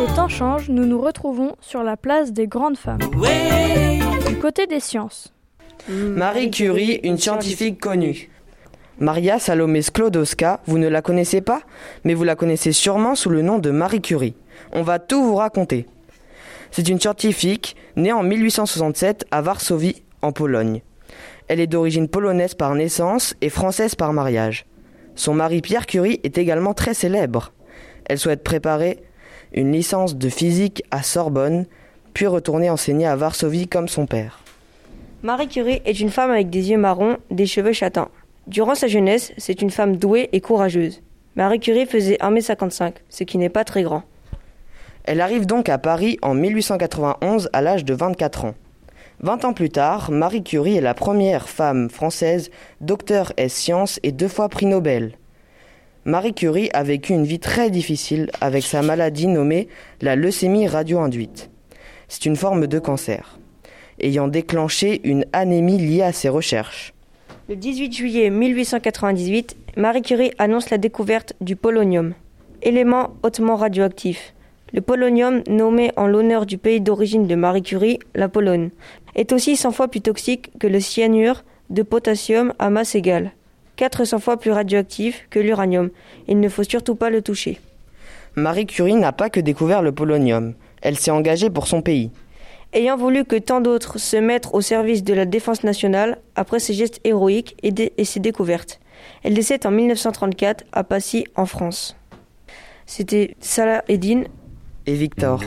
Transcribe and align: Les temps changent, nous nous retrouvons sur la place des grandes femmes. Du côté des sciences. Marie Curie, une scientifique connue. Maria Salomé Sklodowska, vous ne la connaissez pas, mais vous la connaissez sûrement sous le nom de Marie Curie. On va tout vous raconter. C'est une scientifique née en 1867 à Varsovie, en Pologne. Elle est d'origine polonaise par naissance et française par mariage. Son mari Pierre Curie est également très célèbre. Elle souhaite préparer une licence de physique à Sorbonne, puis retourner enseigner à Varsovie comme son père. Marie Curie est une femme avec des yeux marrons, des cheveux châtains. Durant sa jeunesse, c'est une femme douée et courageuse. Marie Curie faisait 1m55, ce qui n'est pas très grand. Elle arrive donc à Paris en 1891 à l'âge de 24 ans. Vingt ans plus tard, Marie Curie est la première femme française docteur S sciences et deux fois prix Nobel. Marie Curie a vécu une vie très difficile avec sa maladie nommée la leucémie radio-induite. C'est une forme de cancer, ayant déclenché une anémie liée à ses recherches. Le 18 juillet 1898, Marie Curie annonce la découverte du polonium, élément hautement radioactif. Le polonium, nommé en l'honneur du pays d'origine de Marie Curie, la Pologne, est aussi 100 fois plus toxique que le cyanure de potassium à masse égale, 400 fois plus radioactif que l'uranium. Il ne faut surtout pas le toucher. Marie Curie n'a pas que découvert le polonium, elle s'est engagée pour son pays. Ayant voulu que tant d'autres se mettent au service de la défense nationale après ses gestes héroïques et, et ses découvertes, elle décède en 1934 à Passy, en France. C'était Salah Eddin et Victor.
Les 0.00 0.14
temps 0.16 0.26
changent, 0.26 0.68
nous 0.68 0.84
nous 0.84 1.00
retrouvons 1.00 1.54
sur 1.60 1.84
la 1.84 1.96
place 1.96 2.32
des 2.32 2.48
grandes 2.48 2.76
femmes. 2.76 2.98
Du 4.26 4.36
côté 4.38 4.66
des 4.66 4.80
sciences. 4.80 5.32
Marie 5.88 6.50
Curie, 6.50 6.98
une 7.04 7.18
scientifique 7.18 7.78
connue. 7.78 8.30
Maria 8.98 9.38
Salomé 9.38 9.82
Sklodowska, 9.82 10.60
vous 10.66 10.78
ne 10.78 10.88
la 10.88 11.00
connaissez 11.00 11.40
pas, 11.40 11.62
mais 12.02 12.14
vous 12.14 12.24
la 12.24 12.34
connaissez 12.34 12.72
sûrement 12.72 13.14
sous 13.14 13.30
le 13.30 13.42
nom 13.42 13.60
de 13.60 13.70
Marie 13.70 14.02
Curie. 14.02 14.34
On 14.72 14.82
va 14.82 14.98
tout 14.98 15.22
vous 15.22 15.36
raconter. 15.36 15.86
C'est 16.72 16.88
une 16.88 16.98
scientifique 16.98 17.76
née 17.94 18.12
en 18.12 18.24
1867 18.24 19.26
à 19.30 19.40
Varsovie, 19.40 20.02
en 20.20 20.32
Pologne. 20.32 20.82
Elle 21.48 21.60
est 21.60 21.66
d'origine 21.66 22.08
polonaise 22.08 22.54
par 22.54 22.74
naissance 22.74 23.34
et 23.40 23.48
française 23.48 23.94
par 23.94 24.12
mariage. 24.12 24.66
Son 25.14 25.34
mari 25.34 25.60
Pierre 25.60 25.86
Curie 25.86 26.20
est 26.24 26.38
également 26.38 26.74
très 26.74 26.94
célèbre. 26.94 27.52
Elle 28.06 28.18
souhaite 28.18 28.42
préparer 28.42 29.02
une 29.54 29.72
licence 29.72 30.16
de 30.16 30.28
physique 30.28 30.82
à 30.90 31.02
Sorbonne, 31.02 31.66
puis 32.14 32.26
retourner 32.26 32.70
enseigner 32.70 33.06
à 33.06 33.16
Varsovie 33.16 33.68
comme 33.68 33.88
son 33.88 34.06
père. 34.06 34.40
Marie 35.22 35.48
Curie 35.48 35.82
est 35.84 36.00
une 36.00 36.10
femme 36.10 36.30
avec 36.30 36.50
des 36.50 36.70
yeux 36.70 36.78
marrons, 36.78 37.18
des 37.30 37.46
cheveux 37.46 37.72
châtains. 37.72 38.08
Durant 38.46 38.74
sa 38.74 38.88
jeunesse, 38.88 39.32
c'est 39.38 39.62
une 39.62 39.70
femme 39.70 39.96
douée 39.96 40.28
et 40.32 40.40
courageuse. 40.40 41.02
Marie 41.36 41.60
Curie 41.60 41.86
faisait 41.86 42.16
1m55, 42.16 42.94
ce 43.08 43.24
qui 43.24 43.38
n'est 43.38 43.48
pas 43.48 43.64
très 43.64 43.82
grand. 43.82 44.02
Elle 45.04 45.20
arrive 45.20 45.46
donc 45.46 45.68
à 45.68 45.78
Paris 45.78 46.18
en 46.22 46.34
1891 46.34 47.50
à 47.52 47.60
l'âge 47.60 47.84
de 47.84 47.94
24 47.94 48.46
ans. 48.46 48.54
Vingt 49.24 49.44
ans 49.44 49.52
plus 49.52 49.70
tard, 49.70 50.10
Marie 50.10 50.42
Curie 50.42 50.78
est 50.78 50.80
la 50.80 50.94
première 50.94 51.48
femme 51.48 51.88
française 51.88 52.50
docteur 52.80 53.32
S 53.36 53.54
sciences 53.54 54.00
et 54.02 54.10
deux 54.10 54.26
fois 54.26 54.48
prix 54.48 54.66
Nobel. 54.66 55.12
Marie 56.04 56.34
Curie 56.34 56.70
a 56.72 56.82
vécu 56.82 57.12
une 57.12 57.24
vie 57.24 57.38
très 57.38 57.70
difficile 57.70 58.32
avec 58.40 58.64
sa 58.64 58.82
maladie 58.82 59.28
nommée 59.28 59.68
la 60.00 60.16
leucémie 60.16 60.66
radio-induite. 60.66 61.50
C'est 62.08 62.26
une 62.26 62.34
forme 62.34 62.66
de 62.66 62.80
cancer, 62.80 63.38
ayant 64.00 64.26
déclenché 64.26 65.00
une 65.04 65.24
anémie 65.32 65.78
liée 65.78 66.02
à 66.02 66.12
ses 66.12 66.28
recherches. 66.28 66.92
Le 67.48 67.54
18 67.54 67.92
juillet 67.92 68.28
1898, 68.28 69.56
Marie 69.76 70.02
Curie 70.02 70.32
annonce 70.38 70.70
la 70.70 70.78
découverte 70.78 71.34
du 71.40 71.54
polonium, 71.54 72.14
élément 72.60 73.14
hautement 73.22 73.54
radioactif. 73.54 74.34
Le 74.74 74.80
polonium, 74.80 75.42
nommé 75.48 75.92
en 75.96 76.06
l'honneur 76.06 76.46
du 76.46 76.56
pays 76.56 76.80
d'origine 76.80 77.26
de 77.26 77.34
Marie 77.34 77.62
Curie, 77.62 77.98
la 78.14 78.28
Pologne, 78.28 78.70
est 79.14 79.32
aussi 79.32 79.56
100 79.56 79.72
fois 79.72 79.88
plus 79.88 80.00
toxique 80.00 80.50
que 80.58 80.66
le 80.66 80.80
cyanure 80.80 81.44
de 81.68 81.82
potassium 81.82 82.54
à 82.58 82.70
masse 82.70 82.94
égale, 82.94 83.32
400 83.76 84.18
fois 84.18 84.38
plus 84.38 84.50
radioactif 84.50 85.26
que 85.28 85.38
l'uranium. 85.38 85.90
Il 86.26 86.40
ne 86.40 86.48
faut 86.48 86.64
surtout 86.64 86.94
pas 86.94 87.10
le 87.10 87.20
toucher. 87.20 87.60
Marie 88.34 88.64
Curie 88.64 88.94
n'a 88.94 89.12
pas 89.12 89.28
que 89.28 89.40
découvert 89.40 89.82
le 89.82 89.92
polonium, 89.92 90.54
elle 90.80 90.96
s'est 90.96 91.10
engagée 91.10 91.50
pour 91.50 91.66
son 91.66 91.82
pays. 91.82 92.10
Ayant 92.72 92.96
voulu 92.96 93.26
que 93.26 93.36
tant 93.36 93.60
d'autres 93.60 93.98
se 93.98 94.16
mettent 94.16 94.48
au 94.54 94.62
service 94.62 95.04
de 95.04 95.12
la 95.12 95.26
défense 95.26 95.64
nationale 95.64 96.16
après 96.34 96.58
ses 96.58 96.72
gestes 96.72 97.00
héroïques 97.04 97.56
et, 97.62 97.92
et 97.98 98.04
ses 98.06 98.20
découvertes, 98.20 98.80
elle 99.22 99.34
décède 99.34 99.66
en 99.66 99.70
1934 99.70 100.64
à 100.72 100.82
Passy, 100.82 101.26
en 101.36 101.44
France. 101.44 101.94
C'était 102.86 103.36
Salah 103.40 103.84
Eddin 103.88 104.24
et 104.86 104.94
Victor. 104.94 105.40